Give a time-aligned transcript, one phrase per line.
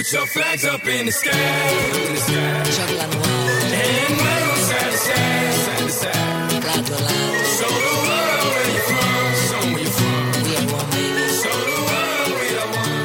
[0.00, 1.30] Put your flags up in the sky.
[1.30, 2.64] In the sky.
[2.72, 6.64] Chocolate on the wall, And wave side to side, side to side.
[6.64, 7.44] loud to loud.
[7.44, 9.36] Show the world where you're from.
[9.44, 10.32] Show 'em where you're from.
[10.40, 11.28] We are one, baby.
[11.36, 13.04] Show the world we are one.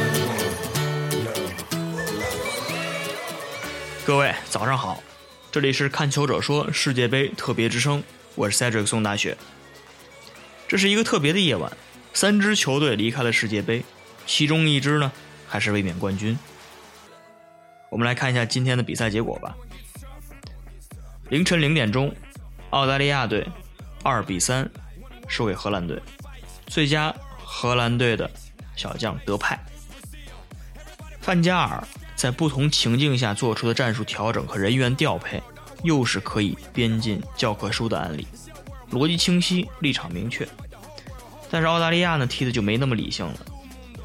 [4.06, 5.04] 各位早上好，
[5.52, 8.02] 这里是看球者说世界杯特别之声，
[8.36, 9.38] 我是 Cedric 宋大雪。
[10.70, 11.70] 这是一个特别的夜晚，
[12.14, 13.84] 三支球队离开了世界杯，
[14.26, 15.12] 其中一支呢
[15.46, 16.40] 还是卫冕冠军。
[17.96, 19.56] 我们来看一下今天的比赛结果吧。
[21.30, 22.14] 凌晨零点钟，
[22.72, 23.48] 澳大利亚队
[24.04, 24.70] 二比三
[25.30, 25.98] 输给荷兰队，
[26.68, 28.30] 最佳荷兰队的
[28.76, 29.58] 小将德派。
[31.22, 31.82] 范加尔
[32.18, 35.42] 在不同情境下做出的战术调整和人员调配，
[35.82, 38.28] 又是可以编进教科书的案例，
[38.92, 40.46] 逻辑清晰，立场明确。
[41.50, 43.38] 但是澳大利亚呢，踢的就没那么理性了，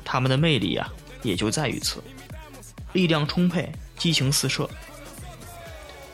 [0.04, 0.88] 他们的魅力啊，
[1.24, 2.00] 也就在于此，
[2.92, 4.68] 力量充沛，激情四射。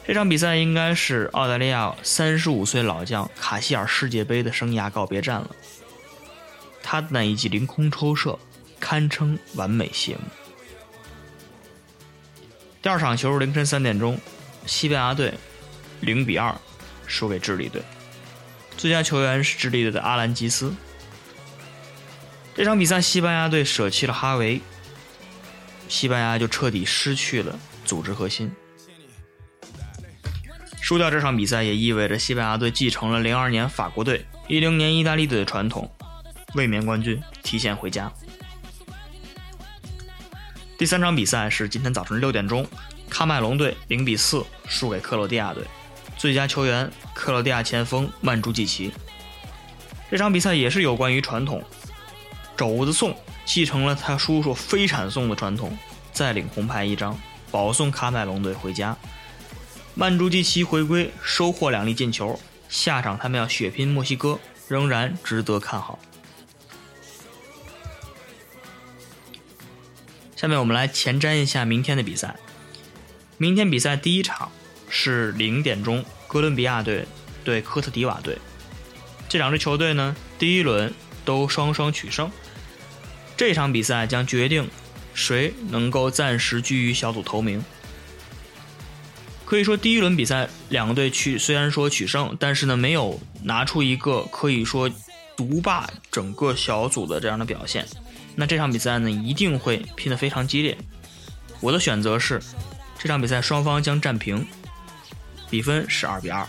[0.06, 5.50] 这场比赛应该是澳大利亚三十五岁老将卡希尔世界杯的生涯告别战了，
[6.82, 8.38] 他的那一记凌空抽射，
[8.78, 10.20] 堪称完美谢幕。
[12.80, 14.16] 第二场球凌晨三点钟，
[14.64, 15.34] 西班牙队
[16.00, 16.54] 零比二
[17.08, 17.82] 输给智利队，
[18.76, 20.72] 最佳球员是智利队的阿兰吉斯。
[22.54, 24.60] 这场比赛，西班牙队舍弃了哈维，
[25.88, 28.50] 西班牙就彻底失去了组织核心。
[30.80, 35.90] 输掉这场比赛也意味着西班牙队继承了零二年法国队、一零年意大利队的传统，
[36.54, 38.12] 卫冕冠军提前回家。
[40.78, 42.64] 第三场比赛是今天早晨六点钟，
[43.10, 45.64] 喀麦隆队零比四输给克罗地亚队，
[46.16, 48.92] 最佳球员克罗地亚前锋曼朱基奇。
[50.08, 51.64] 这场比赛也是有关于传统，
[52.56, 53.16] 肘子送
[53.46, 55.78] 继承了他叔叔飞铲送的传统，
[56.12, 57.18] 再领红牌一张，
[57.50, 58.94] 保送喀麦隆队回家。
[59.94, 62.38] 曼朱基奇回归，收获两粒进球，
[62.68, 64.38] 下场他们要血拼墨西哥，
[64.68, 65.98] 仍然值得看好。
[70.34, 72.36] 下面我们来前瞻一下明天的比赛。
[73.38, 74.50] 明天比赛第一场
[74.90, 77.06] 是零点钟，哥伦比亚队
[77.44, 78.36] 对科特迪瓦队。
[79.28, 80.92] 这两支球队呢，第一轮
[81.24, 82.30] 都双双取胜。
[83.36, 84.68] 这场比赛将决定
[85.12, 87.62] 谁能够暂时居于小组头名。
[89.44, 94.90] 可以说，第一轮比赛两个队取虽然说取胜，但是呢，没有拿出一个可以说
[95.36, 97.86] 独霸整个小组的这样的表现。
[98.34, 100.76] 那这场比赛呢，一定会拼得非常激烈。
[101.60, 102.42] 我的选择是，
[102.98, 104.44] 这场比赛双方将战平，
[105.48, 106.46] 比分是二比二。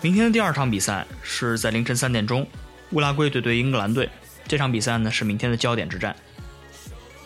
[0.00, 2.46] 明天的第二场比赛是在凌晨三点钟，
[2.92, 4.08] 乌拉圭队对英格兰队。
[4.46, 6.16] 这场比赛呢是明天的焦点之战。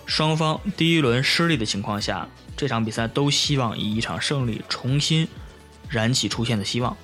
[0.06, 5.27] 双方第一轮失利的情况下，这场比赛都希望以一场胜利重新
[5.88, 6.97] 燃起出线的希望。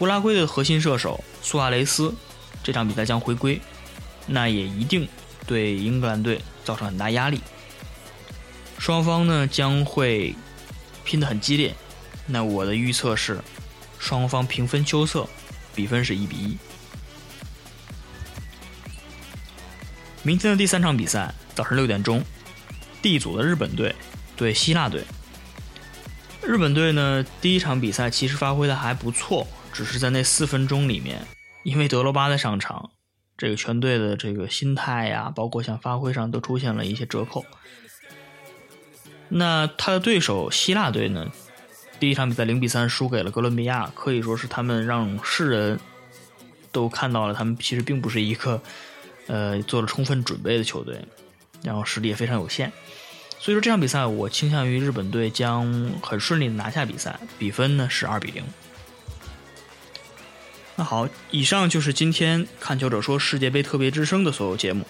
[0.00, 2.14] 乌拉圭的核心射手苏亚雷斯
[2.62, 3.60] 这场比赛将回归。
[4.28, 5.08] 那也一定
[5.46, 7.40] 对英格兰队造成很大压力。
[8.76, 10.34] 双方呢将会
[11.04, 11.72] 拼得很激烈。
[12.26, 13.40] 那我的预测是，
[14.00, 15.28] 双方平分秋色，
[15.76, 16.58] 比分是一比一。
[20.26, 22.20] 明天的第三场比赛，早上六点钟
[23.00, 23.94] ，D 组的日本队
[24.36, 25.04] 对希腊队。
[26.42, 31.24] 日本队呢第一场比赛其实发挥的还不错，只是在那四分钟里面，
[31.62, 32.90] 因为德罗巴的上场。
[33.36, 37.46] 这个全队的这个心态呀，包括像发挥上都出现了一些折扣。
[39.28, 41.30] 那他的对手希腊队呢，
[42.00, 45.78] 第一场比赛零比三输给了哥伦比亚，可以说是他们让世人
[46.72, 48.60] 都看到了，他们其实并不是一个
[49.26, 50.98] 呃做了充分准备的球队，
[51.62, 52.72] 然后实力也非常有限。
[53.38, 58.42] 所以说这场比赛我倾向于日本队将很顺利的拿下比赛，比分呢是二比零。
[60.74, 64.86] 那好，以上就是今天看球者说世界杯特别之声的所有节目。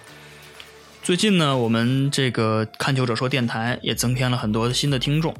[1.02, 5.32] 最近呢，我们这个看球者说电台也增添了很多新的听众，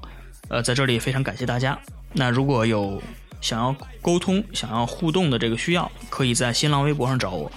[0.49, 1.77] 呃，在这里非常感谢大家。
[2.13, 3.03] 那如果有
[3.41, 7.51] 想要沟通、想要互动的这个需要，可以在新浪微博上找我，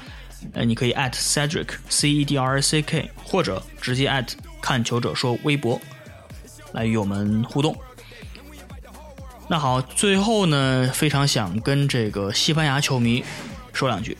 [0.54, 4.28] 呃，你可以 at Cedric C E D R C K，或者直接 at
[4.62, 5.80] 看球者说微博
[6.74, 7.76] 来与我们互动。
[9.48, 13.24] 那好，最后呢，非常想跟这个西班牙球迷
[13.74, 14.18] 说两句。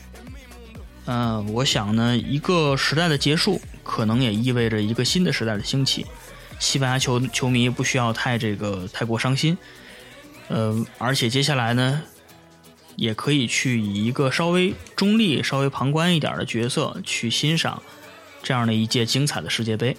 [1.06, 6.06] 嗯，我想呢，一个时代的结束，可能也意味着一个新的时代的兴起。
[6.58, 9.56] 西班牙球球迷不需要太这个太过伤心。
[10.48, 12.02] 呃，而且接下来呢，
[12.96, 17.82] 也可以去以一个稍微中立、稍微旁观一点的角色去欣赏
[18.42, 19.96] 这样的一届精彩的世界杯。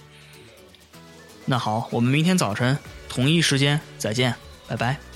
[1.44, 2.78] 那好，我们明天早晨
[3.08, 4.34] 同一时间再见，
[4.68, 5.11] 拜拜。